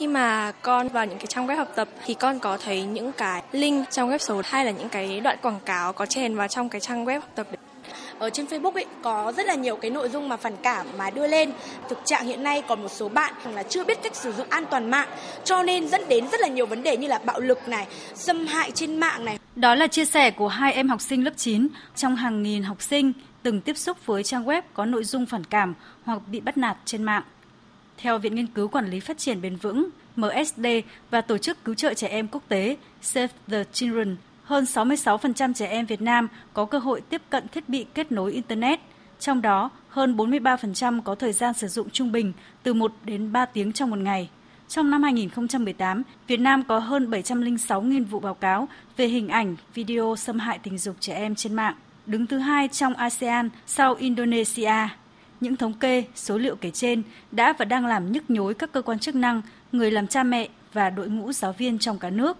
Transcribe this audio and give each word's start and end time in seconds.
Khi 0.00 0.06
mà 0.06 0.52
con 0.62 0.88
vào 0.88 1.06
những 1.06 1.18
cái 1.18 1.26
trang 1.26 1.46
web 1.46 1.56
học 1.56 1.72
tập 1.74 1.88
thì 2.04 2.14
con 2.14 2.38
có 2.38 2.58
thấy 2.64 2.82
những 2.82 3.12
cái 3.12 3.42
link 3.52 3.90
trong 3.90 4.10
web 4.10 4.18
số 4.18 4.42
hay 4.44 4.64
là 4.64 4.70
những 4.70 4.88
cái 4.88 5.20
đoạn 5.20 5.38
quảng 5.42 5.60
cáo 5.64 5.92
có 5.92 6.06
chèn 6.06 6.36
vào 6.36 6.48
trong 6.48 6.68
cái 6.68 6.80
trang 6.80 7.04
web 7.04 7.20
học 7.20 7.28
tập 7.34 7.46
đấy 7.50 7.58
ở 8.18 8.30
trên 8.30 8.46
Facebook 8.46 8.72
ấy 8.72 8.86
có 9.02 9.32
rất 9.36 9.46
là 9.46 9.54
nhiều 9.54 9.76
cái 9.76 9.90
nội 9.90 10.08
dung 10.08 10.28
mà 10.28 10.36
phản 10.36 10.56
cảm 10.62 10.86
mà 10.98 11.10
đưa 11.10 11.26
lên. 11.26 11.52
Thực 11.88 11.98
trạng 12.04 12.26
hiện 12.26 12.42
nay 12.42 12.62
còn 12.68 12.82
một 12.82 12.88
số 12.88 13.08
bạn 13.08 13.34
là 13.54 13.62
chưa 13.62 13.84
biết 13.84 14.02
cách 14.02 14.16
sử 14.16 14.32
dụng 14.32 14.46
an 14.50 14.64
toàn 14.70 14.90
mạng 14.90 15.08
cho 15.44 15.62
nên 15.62 15.88
dẫn 15.88 16.02
đến 16.08 16.28
rất 16.32 16.40
là 16.40 16.48
nhiều 16.48 16.66
vấn 16.66 16.82
đề 16.82 16.96
như 16.96 17.08
là 17.08 17.18
bạo 17.24 17.40
lực 17.40 17.68
này, 17.68 17.86
xâm 18.14 18.46
hại 18.46 18.70
trên 18.70 19.00
mạng 19.00 19.24
này. 19.24 19.38
Đó 19.56 19.74
là 19.74 19.86
chia 19.86 20.04
sẻ 20.04 20.30
của 20.30 20.48
hai 20.48 20.72
em 20.72 20.88
học 20.88 21.00
sinh 21.00 21.24
lớp 21.24 21.32
9 21.36 21.68
trong 21.96 22.16
hàng 22.16 22.42
nghìn 22.42 22.62
học 22.62 22.82
sinh 22.82 23.12
từng 23.42 23.60
tiếp 23.60 23.76
xúc 23.76 24.06
với 24.06 24.22
trang 24.22 24.44
web 24.44 24.62
có 24.74 24.86
nội 24.86 25.04
dung 25.04 25.26
phản 25.26 25.44
cảm 25.44 25.74
hoặc 26.04 26.20
bị 26.26 26.40
bắt 26.40 26.58
nạt 26.58 26.76
trên 26.84 27.02
mạng. 27.02 27.22
Theo 28.02 28.18
Viện 28.18 28.34
Nghiên 28.34 28.46
cứu 28.46 28.68
Quản 28.68 28.90
lý 28.90 29.00
Phát 29.00 29.18
triển 29.18 29.42
Bền 29.42 29.56
vững 29.56 29.88
MSD 30.16 30.66
và 31.10 31.20
Tổ 31.20 31.38
chức 31.38 31.64
Cứu 31.64 31.74
trợ 31.74 31.94
Trẻ 31.94 32.08
Em 32.08 32.28
Quốc 32.28 32.42
tế 32.48 32.76
Save 33.00 33.32
the 33.48 33.64
Children, 33.72 34.16
hơn 34.44 34.64
66% 34.64 35.52
trẻ 35.52 35.66
em 35.66 35.86
Việt 35.86 36.02
Nam 36.02 36.28
có 36.54 36.64
cơ 36.64 36.78
hội 36.78 37.00
tiếp 37.00 37.22
cận 37.30 37.48
thiết 37.48 37.68
bị 37.68 37.86
kết 37.94 38.12
nối 38.12 38.32
Internet. 38.32 38.80
Trong 39.18 39.42
đó, 39.42 39.70
hơn 39.88 40.16
43% 40.16 41.02
có 41.02 41.14
thời 41.14 41.32
gian 41.32 41.54
sử 41.54 41.68
dụng 41.68 41.90
trung 41.90 42.12
bình 42.12 42.32
từ 42.62 42.74
1 42.74 42.92
đến 43.04 43.32
3 43.32 43.46
tiếng 43.46 43.72
trong 43.72 43.90
một 43.90 43.98
ngày. 43.98 44.30
Trong 44.68 44.90
năm 44.90 45.02
2018, 45.02 46.02
Việt 46.26 46.40
Nam 46.40 46.62
có 46.68 46.78
hơn 46.78 47.10
706.000 47.10 48.04
vụ 48.04 48.20
báo 48.20 48.34
cáo 48.34 48.68
về 48.96 49.06
hình 49.06 49.28
ảnh, 49.28 49.56
video 49.74 50.16
xâm 50.16 50.38
hại 50.38 50.58
tình 50.58 50.78
dục 50.78 50.96
trẻ 51.00 51.14
em 51.14 51.34
trên 51.34 51.54
mạng, 51.54 51.74
đứng 52.06 52.26
thứ 52.26 52.38
hai 52.38 52.68
trong 52.68 52.94
ASEAN 52.94 53.50
sau 53.66 53.94
Indonesia. 53.94 54.88
Những 55.40 55.56
thống 55.56 55.72
kê, 55.72 56.04
số 56.14 56.38
liệu 56.38 56.56
kể 56.56 56.70
trên 56.70 57.02
đã 57.32 57.52
và 57.58 57.64
đang 57.64 57.86
làm 57.86 58.12
nhức 58.12 58.30
nhối 58.30 58.54
các 58.54 58.72
cơ 58.72 58.82
quan 58.82 58.98
chức 58.98 59.14
năng, 59.14 59.42
người 59.72 59.90
làm 59.90 60.06
cha 60.06 60.22
mẹ 60.22 60.48
và 60.72 60.90
đội 60.90 61.08
ngũ 61.08 61.32
giáo 61.32 61.52
viên 61.52 61.78
trong 61.78 61.98
cả 61.98 62.10
nước. 62.10 62.36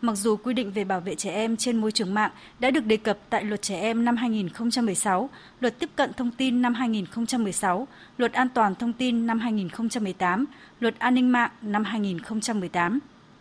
Mặc 0.00 0.14
dù 0.14 0.36
quy 0.36 0.54
định 0.54 0.70
về 0.70 0.84
bảo 0.84 1.00
vệ 1.00 1.14
trẻ 1.14 1.30
em 1.30 1.56
trên 1.56 1.76
môi 1.76 1.92
trường 1.92 2.14
mạng 2.14 2.30
đã 2.58 2.70
được 2.70 2.86
đề 2.86 2.96
cập 2.96 3.18
tại 3.30 3.44
Luật 3.44 3.62
Trẻ 3.62 3.80
Em 3.80 4.04
năm 4.04 4.16
2016, 4.16 5.30
Luật 5.60 5.78
Tiếp 5.78 5.90
cận 5.96 6.12
Thông 6.12 6.30
tin 6.30 6.62
năm 6.62 6.74
2016, 6.74 7.88
Luật 8.18 8.32
An 8.32 8.48
toàn 8.54 8.74
Thông 8.74 8.92
tin 8.92 9.26
năm 9.26 9.40
2018, 9.40 10.44
Luật 10.80 10.98
An 10.98 11.14
ninh 11.14 11.32
mạng 11.32 11.50
năm 11.62 11.84
2018. 11.84 12.98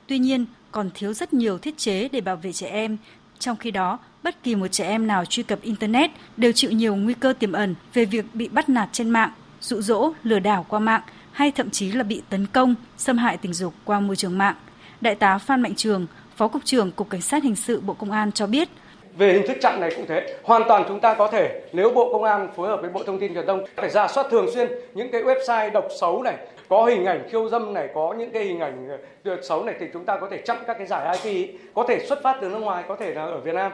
Tuy 0.07 0.19
nhiên, 0.19 0.45
còn 0.71 0.89
thiếu 0.93 1.13
rất 1.13 1.33
nhiều 1.33 1.57
thiết 1.57 1.77
chế 1.77 2.09
để 2.09 2.21
bảo 2.21 2.35
vệ 2.35 2.53
trẻ 2.53 2.67
em. 2.67 2.97
Trong 3.39 3.57
khi 3.57 3.71
đó, 3.71 3.99
bất 4.23 4.43
kỳ 4.43 4.55
một 4.55 4.67
trẻ 4.67 4.87
em 4.87 5.07
nào 5.07 5.25
truy 5.25 5.43
cập 5.43 5.61
Internet 5.61 6.11
đều 6.37 6.51
chịu 6.51 6.71
nhiều 6.71 6.95
nguy 6.95 7.13
cơ 7.13 7.33
tiềm 7.39 7.51
ẩn 7.51 7.75
về 7.93 8.05
việc 8.05 8.25
bị 8.33 8.47
bắt 8.47 8.69
nạt 8.69 8.89
trên 8.91 9.09
mạng, 9.09 9.31
dụ 9.61 9.81
dỗ, 9.81 10.13
lừa 10.23 10.39
đảo 10.39 10.65
qua 10.69 10.79
mạng 10.79 11.01
hay 11.31 11.51
thậm 11.51 11.69
chí 11.69 11.91
là 11.91 12.03
bị 12.03 12.21
tấn 12.29 12.47
công, 12.47 12.75
xâm 12.97 13.17
hại 13.17 13.37
tình 13.37 13.53
dục 13.53 13.73
qua 13.83 13.99
môi 13.99 14.15
trường 14.15 14.37
mạng. 14.37 14.55
Đại 15.01 15.15
tá 15.15 15.37
Phan 15.37 15.61
Mạnh 15.61 15.75
Trường, 15.75 16.07
Phó 16.35 16.47
Cục 16.47 16.65
trưởng 16.65 16.91
Cục 16.91 17.09
Cảnh 17.09 17.21
sát 17.21 17.43
Hình 17.43 17.55
sự 17.55 17.81
Bộ 17.81 17.93
Công 17.93 18.11
an 18.11 18.31
cho 18.31 18.47
biết. 18.47 18.69
Về 19.17 19.33
hình 19.33 19.47
thức 19.47 19.57
chặn 19.61 19.79
này 19.79 19.91
cũng 19.95 20.05
thế, 20.07 20.35
hoàn 20.43 20.63
toàn 20.67 20.83
chúng 20.87 20.99
ta 20.99 21.13
có 21.13 21.27
thể 21.27 21.61
nếu 21.73 21.89
Bộ 21.89 22.11
Công 22.11 22.23
an 22.23 22.49
phối 22.55 22.67
hợp 22.67 22.81
với 22.81 22.89
Bộ 22.89 23.03
Thông 23.03 23.19
tin 23.19 23.33
Truyền 23.33 23.47
thông 23.47 23.65
phải 23.75 23.89
ra 23.89 24.07
soát 24.07 24.27
thường 24.31 24.51
xuyên 24.53 24.69
những 24.93 25.11
cái 25.11 25.23
website 25.23 25.71
độc 25.71 25.87
xấu 25.99 26.23
này, 26.23 26.35
có 26.69 26.85
hình 26.85 27.05
ảnh 27.05 27.29
khiêu 27.31 27.49
dâm 27.49 27.73
này, 27.73 27.89
có 27.95 28.15
những 28.17 28.31
cái 28.31 28.43
hình 28.43 28.59
ảnh 28.59 28.87
được 29.23 29.39
xấu 29.43 29.63
này 29.63 29.75
thì 29.79 29.85
chúng 29.93 30.05
ta 30.05 30.17
có 30.21 30.27
thể 30.31 30.37
chặn 30.37 30.57
các 30.67 30.77
cái 30.77 30.87
giải 30.87 31.17
IP 31.23 31.55
có 31.73 31.85
thể 31.87 32.05
xuất 32.05 32.23
phát 32.23 32.37
từ 32.41 32.49
nước 32.49 32.59
ngoài, 32.59 32.83
có 32.87 32.95
thể 32.95 33.13
là 33.13 33.21
ở 33.21 33.39
Việt 33.39 33.55
Nam. 33.55 33.71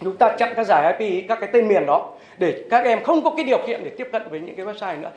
Chúng 0.00 0.16
ta 0.16 0.36
chặn 0.38 0.52
các 0.56 0.66
giải 0.66 0.96
IP, 0.98 1.24
các 1.28 1.38
cái 1.40 1.50
tên 1.52 1.68
miền 1.68 1.86
đó 1.86 2.12
để 2.38 2.64
các 2.70 2.84
em 2.84 3.04
không 3.04 3.24
có 3.24 3.30
cái 3.36 3.44
điều 3.44 3.60
kiện 3.66 3.84
để 3.84 3.90
tiếp 3.98 4.08
cận 4.12 4.22
với 4.30 4.40
những 4.40 4.56
cái 4.56 4.66
website 4.66 5.00
nữa. 5.00 5.10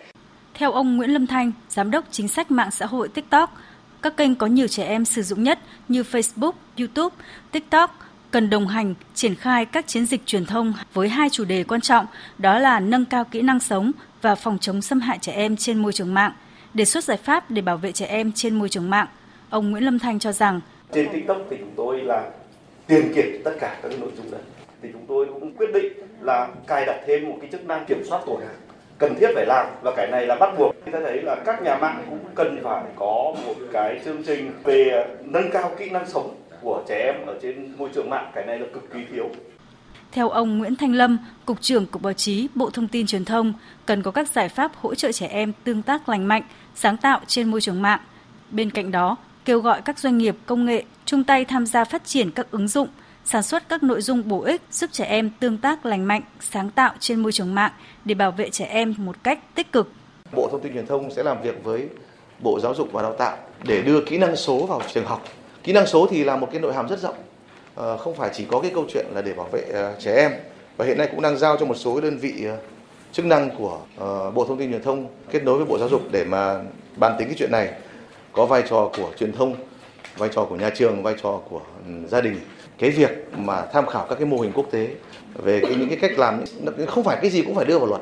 Theo 0.54 0.72
ông 0.72 0.98
Nguyễn 0.98 1.10
Lâm 1.10 1.28
Thanh, 1.28 1.52
giám 1.70 1.92
đốc 1.92 2.04
chính 2.12 2.28
sách 2.28 2.52
mạng 2.52 2.72
xã 2.72 2.86
hội 2.86 3.08
TikTok, 3.08 3.50
các 4.02 4.18
kênh 4.18 4.36
có 4.36 4.48
nhiều 4.48 4.68
trẻ 4.68 4.84
em 4.84 5.06
sử 5.06 5.22
dụng 5.22 5.44
nhất 5.44 5.60
như 5.88 6.02
Facebook, 6.02 6.52
YouTube, 6.80 7.16
TikTok 7.52 7.92
cần 8.34 8.50
đồng 8.50 8.68
hành 8.68 8.94
triển 9.14 9.36
khai 9.36 9.66
các 9.66 9.88
chiến 9.88 10.06
dịch 10.06 10.22
truyền 10.26 10.46
thông 10.46 10.74
với 10.94 11.10
hai 11.10 11.30
chủ 11.30 11.46
đề 11.46 11.64
quan 11.64 11.82
trọng, 11.82 12.06
đó 12.38 12.60
là 12.60 12.80
nâng 12.80 13.06
cao 13.06 13.24
kỹ 13.32 13.42
năng 13.42 13.60
sống 13.60 13.92
và 14.22 14.36
phòng 14.36 14.58
chống 14.62 14.82
xâm 14.82 15.00
hại 15.00 15.18
trẻ 15.22 15.32
em 15.32 15.56
trên 15.56 15.78
môi 15.78 15.94
trường 15.94 16.14
mạng, 16.14 16.32
đề 16.74 16.86
xuất 16.86 17.04
giải 17.04 17.18
pháp 17.18 17.52
để 17.52 17.62
bảo 17.62 17.78
vệ 17.78 17.92
trẻ 17.92 18.06
em 18.06 18.32
trên 18.36 18.56
môi 18.56 18.70
trường 18.70 18.90
mạng. 18.90 19.08
Ông 19.50 19.72
Nguyễn 19.72 19.84
Lâm 19.84 20.00
Thanh 20.00 20.20
cho 20.20 20.32
rằng 20.32 20.62
trên 20.94 21.10
TikTok 21.14 21.38
thì 21.50 21.58
chúng 21.60 21.72
tôi 21.76 22.02
là 22.02 22.30
tiền 22.88 23.12
kiểm 23.16 23.42
tất 23.46 23.52
cả 23.60 23.80
các 23.84 23.92
nội 24.00 24.10
dung 24.18 24.32
đấy 24.32 24.42
thì 24.82 24.90
chúng 24.94 25.06
tôi 25.08 25.28
cũng 25.34 25.56
quyết 25.58 25.70
định 25.74 25.94
là 26.22 26.48
cài 26.68 26.86
đặt 26.86 27.00
thêm 27.08 27.30
một 27.30 27.38
cái 27.42 27.50
chức 27.52 27.66
năng 27.66 27.86
kiểm 27.86 28.04
soát 28.10 28.22
tuổi 28.26 28.38
hại 28.46 28.56
cần 28.98 29.16
thiết 29.20 29.32
phải 29.36 29.46
làm 29.46 29.68
và 29.82 29.94
cái 29.98 30.08
này 30.12 30.26
là 30.28 30.36
bắt 30.36 30.50
buộc. 30.58 30.76
Chúng 30.86 30.94
ta 30.94 31.00
thấy 31.04 31.22
là 31.22 31.36
các 31.46 31.62
nhà 31.64 31.78
mạng 31.78 32.04
cũng 32.10 32.20
cần 32.36 32.60
phải 32.64 32.84
có 32.96 33.36
một 33.46 33.54
cái 33.74 34.00
chương 34.06 34.24
trình 34.24 34.52
về 34.64 35.06
nâng 35.24 35.52
cao 35.52 35.72
kỹ 35.80 35.90
năng 35.90 36.08
sống 36.08 36.36
của 36.64 36.84
trẻ 36.88 36.96
em 36.96 37.28
ở 37.28 37.40
trên 37.42 37.76
môi 37.78 37.90
trường 37.96 38.10
mạng, 38.10 38.32
cái 38.36 38.46
này 38.46 38.60
là 38.60 38.66
cực 38.74 38.94
kỳ 38.94 39.00
thiếu. 39.12 39.30
Theo 40.12 40.30
ông 40.30 40.58
Nguyễn 40.58 40.76
Thanh 40.76 40.94
Lâm, 40.94 41.18
Cục 41.46 41.62
trưởng 41.62 41.86
Cục 41.86 42.02
Báo 42.02 42.14
chí, 42.14 42.48
Bộ 42.56 42.70
Thông 42.70 42.88
tin 42.88 43.08
Truyền 43.08 43.26
thông, 43.26 43.54
cần 43.86 44.02
có 44.02 44.12
các 44.12 44.30
giải 44.30 44.50
pháp 44.50 44.72
hỗ 44.76 44.96
trợ 44.96 45.12
trẻ 45.12 45.28
em 45.28 45.54
tương 45.64 45.82
tác 45.82 46.10
lành 46.10 46.28
mạnh, 46.28 46.44
sáng 46.76 46.98
tạo 46.98 47.20
trên 47.28 47.52
môi 47.52 47.62
trường 47.62 47.82
mạng. 47.82 48.00
Bên 48.52 48.70
cạnh 48.70 48.92
đó, 48.92 49.18
kêu 49.46 49.60
gọi 49.60 49.82
các 49.82 50.00
doanh 50.00 50.18
nghiệp 50.18 50.36
công 50.46 50.66
nghệ 50.66 50.84
chung 51.06 51.24
tay 51.24 51.46
tham 51.46 51.66
gia 51.66 51.84
phát 51.84 52.06
triển 52.06 52.32
các 52.32 52.52
ứng 52.52 52.68
dụng, 52.68 52.88
sản 53.26 53.44
xuất 53.44 53.70
các 53.70 53.84
nội 53.84 54.02
dung 54.02 54.28
bổ 54.28 54.42
ích 54.42 54.62
giúp 54.72 54.90
trẻ 54.92 55.06
em 55.06 55.30
tương 55.40 55.58
tác 55.58 55.86
lành 55.86 56.08
mạnh, 56.08 56.22
sáng 56.40 56.70
tạo 56.70 56.94
trên 57.00 57.20
môi 57.20 57.32
trường 57.32 57.56
mạng 57.56 57.72
để 58.06 58.16
bảo 58.16 58.32
vệ 58.32 58.50
trẻ 58.50 58.66
em 58.66 58.96
một 58.98 59.16
cách 59.24 59.40
tích 59.56 59.72
cực. 59.72 59.92
Bộ 60.36 60.48
Thông 60.52 60.62
tin 60.62 60.74
Truyền 60.74 60.88
thông 60.88 61.12
sẽ 61.12 61.24
làm 61.24 61.42
việc 61.42 61.64
với 61.64 61.88
Bộ 62.40 62.60
Giáo 62.60 62.76
dục 62.76 62.90
và 62.92 63.02
Đào 63.02 63.14
tạo 63.14 63.38
để 63.64 63.82
đưa 63.82 64.02
kỹ 64.02 64.18
năng 64.18 64.36
số 64.36 64.66
vào 64.66 64.82
trường 64.94 65.06
học. 65.06 65.24
Kỹ 65.64 65.74
năng 65.74 65.88
số 65.88 66.08
thì 66.10 66.24
là 66.24 66.36
một 66.36 66.48
cái 66.52 66.62
nội 66.62 66.74
hàm 66.74 66.88
rất 66.88 67.00
rộng, 67.00 67.16
ờ, 67.76 67.98
không 67.98 68.16
phải 68.16 68.30
chỉ 68.34 68.46
có 68.52 68.60
cái 68.60 68.72
câu 68.76 68.86
chuyện 68.94 69.06
là 69.16 69.22
để 69.22 69.34
bảo 69.34 69.48
vệ 69.52 69.62
ờ, 69.74 69.94
trẻ 70.00 70.16
em. 70.16 70.32
Và 70.78 70.86
hiện 70.86 70.98
nay 70.98 71.08
cũng 71.12 71.22
đang 71.22 71.38
giao 71.38 71.58
cho 71.58 71.66
một 71.66 71.76
số 71.76 72.02
đơn 72.02 72.18
vị 72.18 72.46
ờ, 72.46 72.58
chức 73.12 73.26
năng 73.26 73.50
của 73.58 73.80
Bộ 74.34 74.46
Thông 74.46 74.58
tin 74.58 74.72
Truyền 74.72 74.84
thông 74.84 75.08
kết 75.32 75.44
nối 75.44 75.58
với 75.58 75.66
Bộ 75.66 75.78
Giáo 75.78 75.90
dục 75.90 76.02
để 76.12 76.26
mà 76.26 76.60
bàn 76.96 77.16
tính 77.20 77.28
cái 77.28 77.36
chuyện 77.40 77.52
này. 77.52 77.70
Có 78.34 78.46
vai 78.46 78.64
trò 78.70 78.90
của 78.98 79.10
truyền 79.20 79.32
thông, 79.32 79.56
vai 80.18 80.30
trò 80.34 80.46
của 80.46 80.56
nhà 80.56 80.70
trường, 80.70 81.04
vai 81.04 81.16
trò 81.24 81.42
của 81.50 81.62
ừ, 81.88 81.94
gia 82.08 82.22
đình. 82.22 82.40
Cái 82.78 82.90
việc 82.90 83.10
mà 83.38 83.66
tham 83.74 83.88
khảo 83.88 84.06
các 84.10 84.16
cái 84.16 84.26
mô 84.26 84.38
hình 84.40 84.52
quốc 84.56 84.66
tế 84.72 84.88
về 85.36 85.60
cái, 85.62 85.76
những 85.76 85.90
cái 85.90 85.98
cách 86.02 86.20
làm 86.20 86.44
không 86.88 87.04
phải 87.04 87.18
cái 87.22 87.30
gì 87.30 87.42
cũng 87.42 87.56
phải 87.56 87.66
đưa 87.66 87.80
vào 87.80 87.88
luật. 87.88 88.02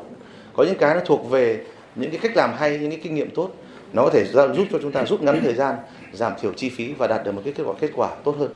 Có 0.53 0.63
những 0.63 0.77
cái 0.77 0.95
nó 0.95 1.01
thuộc 1.05 1.29
về 1.29 1.59
những 1.95 2.11
cái 2.11 2.19
cách 2.23 2.31
làm 2.35 2.53
hay 2.57 2.77
những 2.77 2.89
cái 2.89 2.99
kinh 3.03 3.15
nghiệm 3.15 3.29
tốt. 3.29 3.49
Nó 3.93 4.03
có 4.03 4.09
thể 4.09 4.25
giúp 4.25 4.67
cho 4.71 4.79
chúng 4.81 4.91
ta 4.91 5.05
rút 5.05 5.21
ngắn 5.21 5.41
thời 5.43 5.53
gian 5.53 5.75
giảm 6.13 6.33
thiểu 6.41 6.53
chi 6.53 6.69
phí 6.69 6.93
và 6.93 7.07
đạt 7.07 7.23
được 7.25 7.31
một 7.31 7.41
cái 7.45 7.53
kết 7.53 7.63
quả 7.63 7.73
kết 7.79 7.91
quả 7.95 8.09
tốt 8.23 8.35
hơn. 8.39 8.51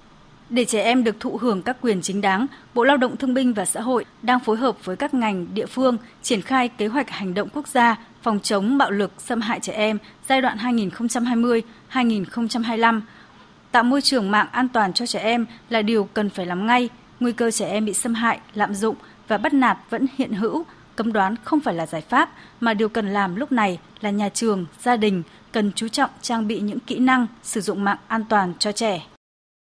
Để 0.50 0.66
trẻ 0.66 0.84
em 0.84 1.04
được 1.04 1.20
thụ 1.20 1.38
hưởng 1.38 1.62
các 1.62 1.78
quyền 1.82 2.02
chính 2.02 2.22
đáng, 2.22 2.48
Bộ 2.74 2.84
Lao 2.84 2.98
động 2.98 3.18
Thương 3.18 3.34
binh 3.34 3.54
và 3.54 3.66
Xã 3.66 3.82
hội 3.82 4.06
đang 4.22 4.40
phối 4.40 4.58
hợp 4.58 4.86
với 4.86 4.96
các 4.96 5.14
ngành 5.14 5.48
địa 5.54 5.66
phương 5.66 5.98
triển 6.22 6.42
khai 6.42 6.70
kế 6.70 6.88
hoạch 6.88 7.10
hành 7.10 7.34
động 7.34 7.50
quốc 7.54 7.68
gia 7.68 7.96
phòng 8.22 8.40
chống 8.40 8.78
bạo 8.78 8.92
lực 8.92 9.12
xâm 9.18 9.42
hại 9.42 9.60
trẻ 9.60 9.74
em 9.74 9.98
giai 10.28 10.42
đoạn 10.42 10.58
2020-2025 11.92 13.02
Tạo 13.76 13.84
môi 13.84 14.02
trường 14.02 14.32
mạng 14.32 14.48
an 14.52 14.68
toàn 14.68 14.94
cho 14.94 15.06
trẻ 15.06 15.20
em 15.20 15.46
là 15.70 15.82
điều 15.82 16.04
cần 16.04 16.30
phải 16.30 16.46
làm 16.46 16.68
ngay. 16.68 16.90
Nguy 17.20 17.32
cơ 17.32 17.52
trẻ 17.52 17.68
em 17.68 17.86
bị 17.86 17.94
xâm 17.94 18.14
hại, 18.14 18.40
lạm 18.54 18.74
dụng 18.74 18.96
và 19.28 19.38
bắt 19.38 19.54
nạt 19.54 19.78
vẫn 19.90 20.06
hiện 20.18 20.34
hữu, 20.34 20.66
cấm 20.96 21.14
đoán 21.14 21.36
không 21.44 21.60
phải 21.60 21.74
là 21.74 21.86
giải 21.86 22.02
pháp, 22.02 22.30
mà 22.60 22.74
điều 22.74 22.90
cần 22.90 23.14
làm 23.14 23.36
lúc 23.36 23.52
này 23.52 23.80
là 24.02 24.10
nhà 24.10 24.30
trường, 24.30 24.66
gia 24.82 24.98
đình 24.98 25.24
cần 25.56 25.72
chú 25.76 25.88
trọng 25.88 26.10
trang 26.22 26.48
bị 26.48 26.60
những 26.60 26.80
kỹ 26.80 27.00
năng 27.00 27.28
sử 27.44 27.62
dụng 27.62 27.84
mạng 27.84 27.98
an 28.08 28.24
toàn 28.30 28.54
cho 28.60 28.72
trẻ. 28.72 29.15